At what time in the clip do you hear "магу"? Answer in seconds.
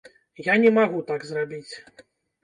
0.77-1.01